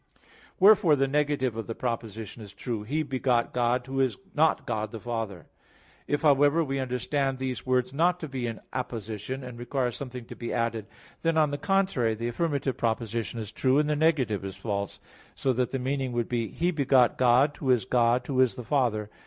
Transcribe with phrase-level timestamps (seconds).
[0.59, 4.89] Wherefore the negative of the proposition is true, "He begot God Who is not God
[4.89, 5.45] the Father."
[6.07, 10.35] If however, we understand these words not to be in apposition, and require something to
[10.35, 10.87] be added,
[11.21, 14.99] then, on the contrary, the affirmative proposition is true, and the negative is false;
[15.35, 18.63] so that the meaning would be, "He begot God Who is God Who is the
[18.63, 19.11] Father."